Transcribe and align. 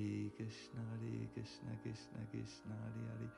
Hare 0.00 0.30
Krishna, 0.34 0.80
Hare 0.92 1.28
Krishna, 1.34 1.76
Krishna 1.82 2.20
Krishna, 2.30 2.74
Hare 2.84 3.04
Hare, 3.10 3.28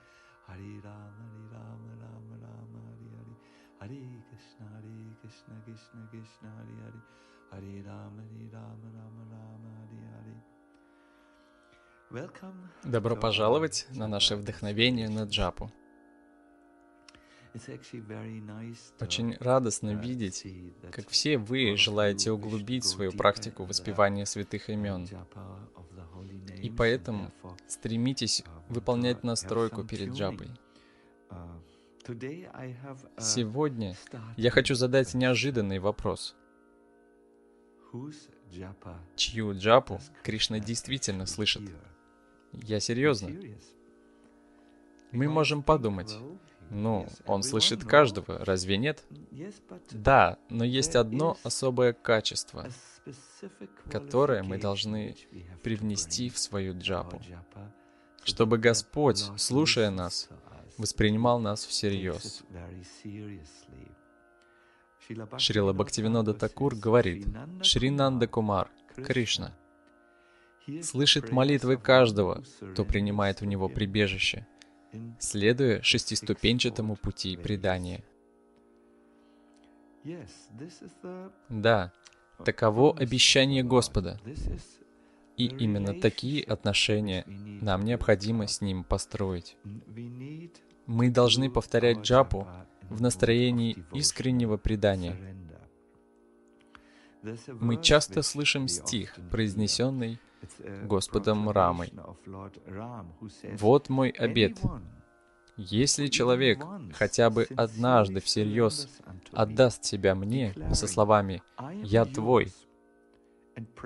Hare 0.47 0.81
Rama, 0.85 1.25
Hare 1.33 1.47
Rama, 1.51 1.91
Rama 2.03 2.35
Rama, 2.45 2.79
Hare 2.87 3.11
Hare, 3.19 3.35
Hare 3.81 4.23
Krishna, 4.29 4.67
Hare 4.75 4.95
Krishna, 5.21 5.55
Krishna 5.65 6.01
Krishna, 6.11 6.49
Hare 6.59 6.77
Hare, 6.85 7.03
Hare 7.51 7.83
Rama, 7.83 8.23
Hare 8.31 8.47
Rama, 8.53 8.89
Rama 8.95 9.23
Rama, 9.33 9.71
Hare 9.79 10.07
Hare. 10.15 10.37
Добро 12.85 13.17
пожаловать 13.17 13.87
на 13.91 14.07
наше 14.07 14.37
вдохновение 14.37 15.09
на 15.09 15.25
джапу. 15.25 15.73
Очень 19.01 19.37
радостно 19.41 19.91
uh, 19.91 20.01
видеть, 20.01 20.47
как 20.91 21.09
все 21.09 21.39
вы 21.39 21.77
желаете 21.77 22.31
углубить 22.31 22.85
свою 22.85 23.13
практику 23.13 23.65
воспевания 23.65 24.27
святых 24.27 24.69
имен, 24.71 25.07
и 26.63 26.71
поэтому 26.71 27.33
стремитесь 27.67 28.45
выполнять 28.69 29.25
настройку 29.25 29.85
перед 29.85 30.13
джапой. 30.15 30.49
Сегодня 33.19 33.97
я 34.37 34.51
хочу 34.51 34.75
задать 34.75 35.15
неожиданный 35.15 35.79
вопрос. 35.79 36.35
Чью 39.17 39.55
джапу 39.55 40.01
Кришна 40.23 40.59
действительно 40.59 41.27
слышит? 41.27 41.63
Я 42.53 42.81
серьезно. 42.81 43.31
Мы 45.11 45.29
можем 45.29 45.63
подумать, 45.63 46.17
ну, 46.71 47.07
он 47.27 47.43
слышит 47.43 47.85
каждого, 47.85 48.45
разве 48.45 48.79
нет? 48.79 49.05
Да, 49.91 50.39
но 50.49 50.65
есть 50.65 50.97
одно 50.97 51.37
особое 51.43 51.93
качество, 51.93 52.67
которое 53.93 54.43
мы 54.43 54.59
должны 54.59 55.15
привнести 55.63 56.31
в 56.31 56.39
свою 56.39 56.77
джапу, 56.79 57.21
чтобы 58.25 58.57
Господь, 58.57 59.19
слушая 59.37 59.91
нас, 59.91 60.29
воспринимал 60.79 61.39
нас 61.39 61.65
всерьез. 61.65 62.43
Шрила 65.37 65.73
Бхактивинода 65.73 66.33
Такур 66.33 66.75
говорит, 66.75 67.27
Шринанда 67.61 68.27
Кумар, 68.27 68.71
Кришна, 68.97 69.53
слышит 70.81 71.31
молитвы 71.31 71.77
каждого, 71.77 72.43
кто 72.73 72.85
принимает 72.85 73.43
в 73.43 73.45
него 73.45 73.69
прибежище, 73.69 74.47
следуя 75.19 75.83
шестиступенчатому 75.83 76.97
пути 76.97 77.37
предания. 77.37 78.03
Да, 81.49 81.93
таково 82.45 82.97
обещание 82.97 83.63
Господа, 83.63 84.21
и 85.37 85.47
именно 85.47 85.99
такие 86.01 86.43
отношения 86.45 87.25
нам 87.27 87.85
необходимо 87.85 88.47
с 88.47 88.61
Ним 88.61 88.85
построить. 88.85 89.57
Мы 90.87 91.11
должны 91.11 91.51
повторять 91.51 91.99
джапу 91.99 92.47
в 92.91 93.01
настроении 93.01 93.85
искреннего 93.93 94.57
предания. 94.57 95.17
Мы 97.49 97.81
часто 97.81 98.23
слышим 98.23 98.69
стих, 98.69 99.17
произнесенный 99.31 100.19
Господом 100.85 101.49
Рамой. 101.51 101.93
«Вот 103.59 103.89
мой 103.89 104.11
обет. 104.11 104.59
Если 105.57 106.07
человек 106.07 106.65
хотя 106.95 107.29
бы 107.29 107.47
однажды 107.57 108.21
всерьез 108.21 108.89
отдаст 109.33 109.85
себя 109.85 110.15
мне 110.15 110.55
со 110.73 110.87
словами 110.87 111.43
«Я 111.83 112.05
твой» 112.05 112.53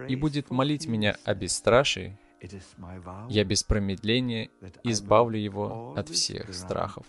и 0.08 0.14
будет 0.14 0.50
молить 0.50 0.86
меня 0.86 1.16
о 1.24 1.34
бесстрашии, 1.34 2.18
я 3.28 3.44
без 3.44 3.64
промедления 3.64 4.50
избавлю 4.84 5.38
его 5.38 5.94
от 5.96 6.08
всех 6.08 6.54
страхов. 6.54 7.06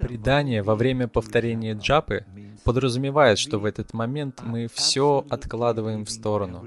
Предание 0.00 0.62
во 0.62 0.74
время 0.74 1.06
повторения 1.06 1.74
джапы 1.74 2.24
подразумевает, 2.64 3.38
что 3.38 3.58
в 3.58 3.64
этот 3.64 3.92
момент 3.92 4.42
мы 4.42 4.66
все 4.66 5.24
откладываем 5.30 6.04
в 6.04 6.10
сторону 6.10 6.66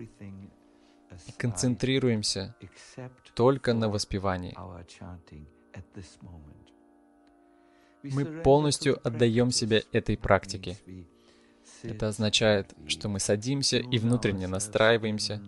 и 1.28 1.32
концентрируемся 1.32 2.56
только 3.36 3.74
на 3.74 3.90
воспевании. 3.90 4.56
Мы 8.04 8.26
полностью 8.26 9.00
отдаем 9.08 9.52
себя 9.52 9.82
этой 9.92 10.18
практике. 10.18 10.78
Это 11.84 12.08
означает, 12.08 12.74
что 12.88 13.10
мы 13.10 13.20
садимся 13.20 13.78
и 13.78 13.98
внутренне 13.98 14.48
настраиваемся, 14.48 15.42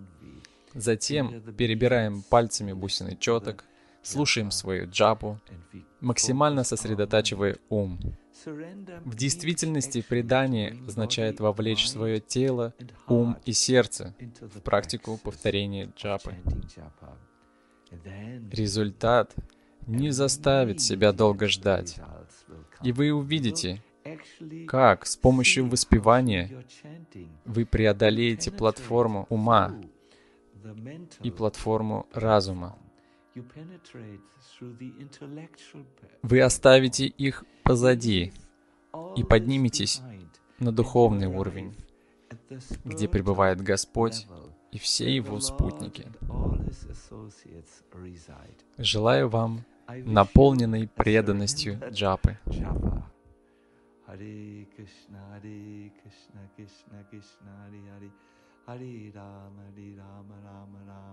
затем 0.73 1.41
перебираем 1.53 2.23
пальцами 2.23 2.73
бусины 2.73 3.17
четок, 3.19 3.65
слушаем 4.01 4.51
свою 4.51 4.89
джапу, 4.89 5.39
максимально 5.99 6.63
сосредотачивая 6.63 7.57
ум. 7.69 7.99
В 9.05 9.15
действительности 9.15 10.01
предание 10.01 10.75
означает 10.87 11.39
вовлечь 11.39 11.87
свое 11.89 12.19
тело, 12.19 12.73
ум 13.07 13.37
и 13.45 13.53
сердце 13.53 14.15
в 14.41 14.61
практику 14.61 15.19
повторения 15.23 15.91
джапы. 15.95 16.35
Результат 18.51 19.33
не 19.85 20.09
заставит 20.09 20.81
себя 20.81 21.11
долго 21.11 21.47
ждать, 21.47 21.99
и 22.81 22.91
вы 22.91 23.11
увидите, 23.11 23.83
как 24.67 25.05
с 25.05 25.15
помощью 25.15 25.67
воспевания 25.67 26.65
вы 27.45 27.65
преодолеете 27.65 28.51
платформу 28.51 29.27
ума 29.29 29.75
и 31.21 31.31
платформу 31.31 32.07
разума. 32.13 32.77
Вы 36.21 36.41
оставите 36.41 37.05
их 37.05 37.43
позади 37.63 38.33
и 39.15 39.23
подниметесь 39.23 40.01
на 40.59 40.71
духовный 40.71 41.27
уровень, 41.27 41.75
где 42.85 43.07
пребывает 43.07 43.61
Господь 43.61 44.27
и 44.71 44.77
все 44.77 45.13
Его 45.15 45.39
спутники. 45.39 46.07
Желаю 48.77 49.29
вам 49.29 49.63
наполненной 49.87 50.87
преданностью 50.87 51.79
джапы. 51.91 52.37
Hare 54.13 54.67
Krishna, 54.75 55.17
Hare 55.33 55.91
Krishna, 55.97 56.41
Krishna 56.55 57.03
Krishna, 57.09 57.51
Hare 57.65 57.81
Hare, 57.89 58.11
Hare 58.67 59.11
Rama, 59.15 59.63
Hare 59.73 59.95
Rama, 59.97 60.35
Rama 60.45 60.79
Rama, 60.85 61.12